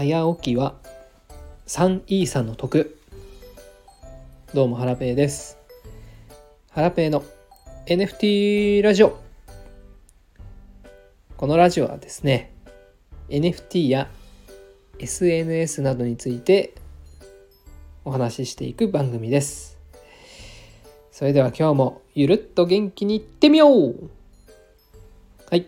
[0.00, 0.76] 早起きは
[1.66, 2.96] 3イーサの得。
[4.54, 5.58] どうもハラペーです。
[6.70, 7.22] ハラペーの
[7.84, 9.20] NFT ラジオ。
[11.36, 12.50] このラジオはですね
[13.28, 14.08] NFT や
[14.98, 16.72] SNS などについて
[18.06, 19.76] お話ししていく番組です。
[21.12, 24.10] それでは今日もゆるっと元気にいってみよう。
[25.50, 25.66] はい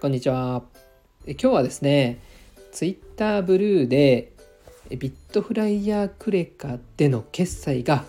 [0.00, 0.64] こんにちは。
[1.24, 2.33] 今日はですね
[2.74, 4.32] ツイッターブルーで
[4.90, 8.04] ビットフライヤークレカでの決済が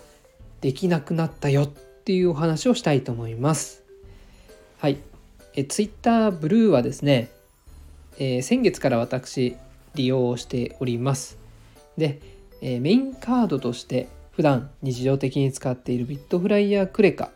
[0.60, 3.84] できなくなったよっていうお話をしたいと思います。
[4.78, 4.98] はい。
[5.54, 7.30] えツイッターブルーはですね、
[8.18, 9.56] えー、先月から私
[9.94, 11.38] 利用しております。
[11.96, 12.20] で、
[12.60, 17.30] えー、メインカードとして普段日常的に使っているビットフライヤークレカ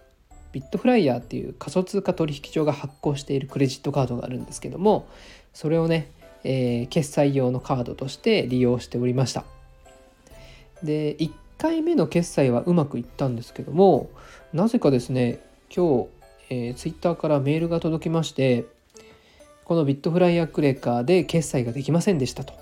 [0.51, 5.09] ビットフライヤーっていう仮想通貨取引所が発行しているクレジットカードがあるんですけども
[5.55, 6.11] それをね
[6.45, 9.45] えー、決済用のカードとして利用しておりました。
[10.83, 14.11] で1回目の決済はうまくいったんですけども
[14.55, 15.41] なぜかですね
[15.75, 16.09] 今日、
[16.49, 18.65] えー、ツイッターからメールが届きまして
[19.65, 22.55] このビットフライヤークレカで決済ができませんでしたと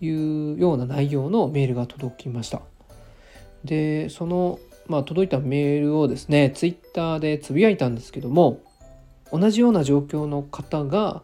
[0.00, 2.60] いうような内容のメールが届きました。
[3.64, 8.60] でその、まあ、届いたメールをですねツイッターでつぶやいたんですけども
[9.32, 11.22] 同じような状況の方が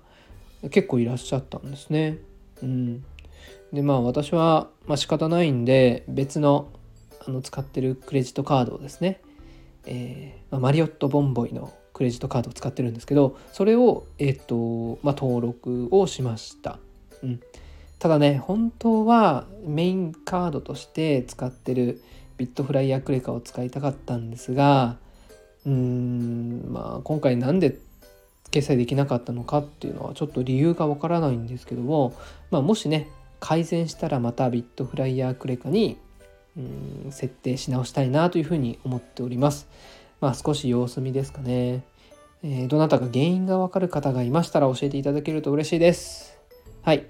[0.70, 2.18] 結構いらっしゃったんですね。
[2.62, 3.04] うん、
[3.72, 6.68] でまあ私は、まあ、仕方ないんで別の
[7.26, 9.20] あの使ってるクレジットカードをですね、
[9.86, 16.78] えーまあ、マリオットボンボイのクレジットカードを使ってるんですけどそれを、えーとまあ、登録をしました。
[17.22, 17.40] うん、
[17.98, 22.02] ただね本当はメインカードとして使ってる
[22.36, 24.96] ビットフライヤークレカを使いたかったんですが
[25.64, 27.78] うーんまあ今回なんで
[28.50, 32.14] 決済できなかったのかっていうのはちょっと理由がわからないんですけども、
[32.50, 33.08] まあ、もしね
[33.40, 35.98] 改善したらまたビットフライヤークレカに
[36.56, 39.68] うん設定し直したいなというふうに思っております。
[40.20, 41.82] まあ少し様子見ですかね。
[42.42, 46.38] えー、どなたか原因がわかる方がいましたら教えていただけると嬉しいです。
[46.82, 47.06] はい。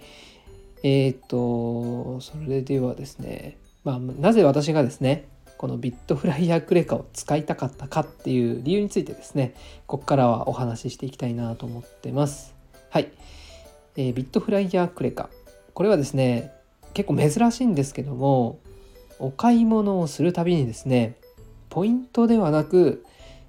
[0.84, 5.26] えー、っと、それではですね、まあ、なぜ私がですね、
[5.58, 9.54] このビットフライヤークレカを使いたかったかっていう理由についてですね
[9.86, 12.54] ここからはお話ししていきたいなと思ってます。
[12.90, 13.10] はい、
[13.96, 15.30] えー、ビットフライヤークレカ。
[15.72, 16.52] これはですね
[16.92, 18.60] 結構珍しいんですけども
[19.18, 21.16] お買い物をするたびにですね
[21.70, 23.04] ポイントではなく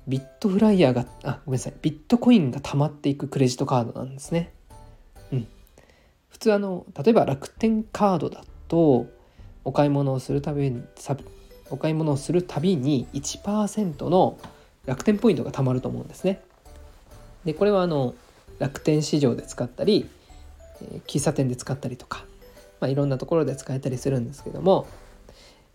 [0.07, 1.73] ビットフライヤーがあごめんなさい。
[1.81, 4.51] ビットコインが溜まっていくクレジットカードなんですね。
[5.31, 5.47] うん。
[6.29, 9.07] 普通あの例えば楽天カードだと
[9.63, 10.83] お買い物をするたびに
[11.69, 14.37] お買い物をするたびに1%の
[14.85, 16.41] 楽天ポイントが貯まると思うんですね。
[17.43, 18.15] でこれはあの
[18.59, 20.09] 楽天市場で使ったり、
[20.81, 22.25] え喫茶店で使ったりとか、
[22.79, 24.87] まあ、いろんなところで使えたりするんですけども、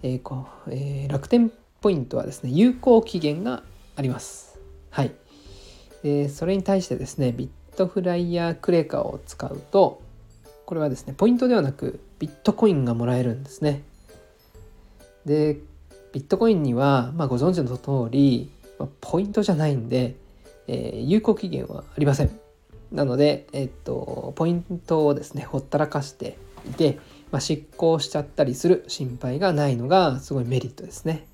[0.03, 1.51] えーこえー、楽天
[1.81, 3.63] ポイントはですね有効期限が
[3.97, 4.59] あります。
[4.91, 5.13] はい。
[6.03, 10.01] でそれに対してですねビットフライヤークレカを使うと
[10.65, 13.83] これはですねポイントではなくビットコインがもらえるんですね。
[15.27, 15.59] で
[16.13, 20.17] ビットコインには、まあ、ご存知の通り、まあ、ポイントじゃないんで、
[20.67, 22.31] えー、有効期限はありません。
[22.93, 26.37] なので、えっと、ポイントをですね、ほったらかして
[26.69, 26.99] いて、
[27.31, 31.27] まあ、執行しちゃったりする心配がないのがすごいメリットですね。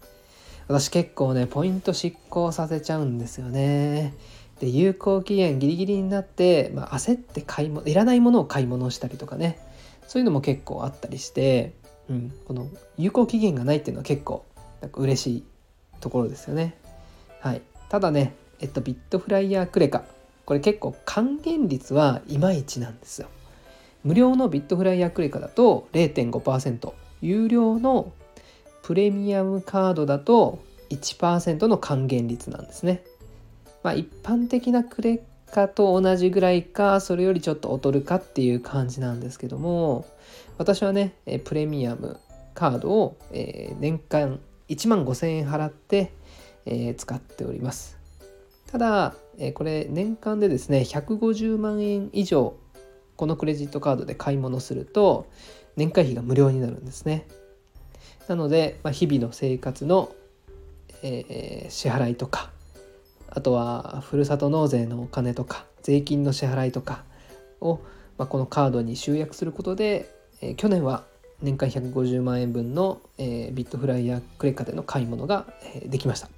[0.68, 4.14] 私結構ね、ポイント執行させちゃうんですよね。
[4.60, 9.58] で、有効期限ギリギリになって、まあ、焦って買い物、いらないものを買い物したりとかね、
[10.06, 11.72] そういうのも結構あったりして、
[12.08, 14.44] うん、この有効期限がないっていうのは結構
[14.80, 15.44] なんか嬉しい
[16.00, 16.76] ところですよね。
[17.40, 20.04] はい、ただね、えっと、ビットフライヤークレカ
[20.44, 23.28] これ結構還元率はいまいちなんですよ。
[24.04, 28.12] 無料のビットフライヤークレカだと0.5%有料の
[28.82, 30.60] プレミアムカードだと
[30.90, 33.02] 1%の還元率なんですね。
[33.82, 40.06] まあ一般的なクレカと同じぐらいかそれよりちょっと劣るかっていう感じなんですけども
[40.58, 41.14] 私はね
[41.44, 42.18] プレミアム
[42.54, 46.12] カードを年間1万5000円払って、
[46.64, 47.98] えー、使っております。
[48.70, 52.56] ただ、えー、これ年間でですね150万円以上
[53.16, 55.26] このクレジットカードで買い物すると
[55.76, 57.26] 年会費が無料になるんですね。
[58.28, 60.12] なので、まあ、日々の生活の、
[61.02, 62.50] えー、支払いとか
[63.28, 67.04] あとはふるさと納税のお金とか税金の支払いとか
[67.60, 67.80] を、
[68.18, 70.10] まあ、このカードに集約することで、
[70.40, 71.04] えー、去年は
[71.42, 76.28] 年間150万円分の、えー、ビットフライヤークレカでの買い物が、えー、できました。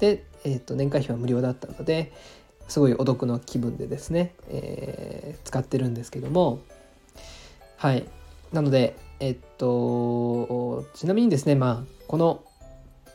[0.00, 2.12] で、えーと、年会費は無料だったので
[2.68, 6.60] すごいお得な気分でですね、えー、使ってるんですけども
[7.76, 8.04] はい
[8.52, 12.42] なのでえっとちなみにですねまあこの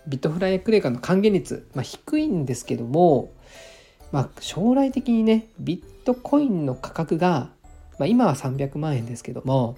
[0.08, 3.32] ビットフライヤークレーカーの還元率、まあ、低いんですけども、
[4.12, 7.50] まあ、将来的にねビットコインの価格が、
[7.98, 9.78] まあ、今は300万円ですけども、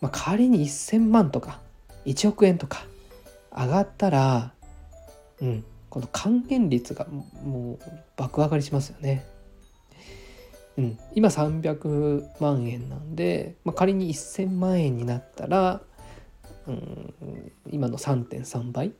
[0.00, 1.60] まあ、仮に1000万とか
[2.04, 2.86] 1億円とか
[3.50, 4.52] 上がったら、
[5.40, 7.06] うん、この還元率が
[7.44, 7.78] もう
[8.16, 9.24] 爆上がりしますよね。
[10.78, 15.80] うん、今300万円なんで、まあ、仮に1000万円になったら、
[16.66, 17.14] うん、
[17.70, 18.92] 今の3.3倍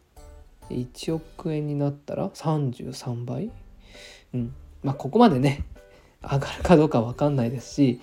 [0.70, 3.50] ？1億円になったら33倍、
[4.34, 5.64] うんまあ、ここまでね
[6.22, 8.00] 上がるかどうか分かんないですし、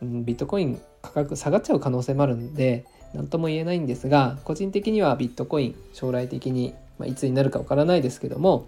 [0.00, 0.80] うん、ビットコイン
[1.12, 2.84] 価格下がっちゃう可能性もあるんで
[3.14, 8.66] 何とも言えないんですが個人的にはビットコイン将来的に、まあ、いつになるか分からないですけども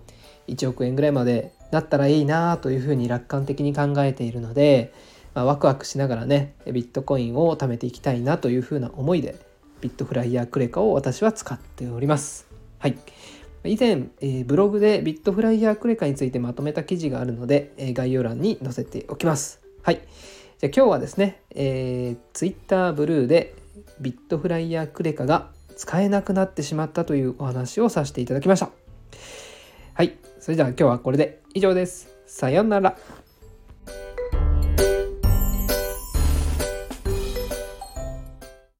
[0.48, 4.92] 1億円ぐらいまでなったらいいなというふうに楽観的に考えているので、
[5.34, 9.36] まあ、ワクワクしながらねビットコインを貯めていきたいなというふうな思いで
[9.80, 12.46] ビットフライヤークレカを私は使っております。
[12.78, 12.96] はい。
[13.64, 19.60] 以前、えー、ブログでビットフライヤークレカについてまとめた記事があるので、え、概要欄に載せておきます。
[19.82, 20.00] はい。
[20.62, 23.56] じゃ今日はですね、えー、Twitter ブルーで
[24.00, 28.70] ビットフライヤークレカが使えなくなってしまったというお話をさせていただきました。
[29.94, 30.16] はい。
[30.38, 32.14] それでは今日はこれで以上です。
[32.26, 32.96] さようなら。